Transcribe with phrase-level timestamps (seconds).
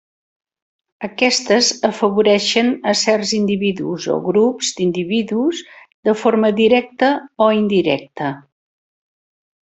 [1.07, 5.61] Aquestes afavoreixen a certs individus o grups d'individus
[6.09, 7.11] de forma directa
[7.49, 8.31] o indirecta.